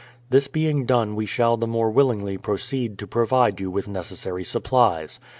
This 0.31 0.47
being 0.47 0.87
done 0.87 1.15
we 1.15 1.27
shall 1.27 1.57
the 1.57 1.67
more 1.67 1.91
willingly 1.91 2.35
proceed 2.35 2.97
to 2.97 3.05
provide 3.05 3.59
you 3.59 3.69
with 3.69 3.87
necessary 3.87 4.43
supplies. 4.43 5.19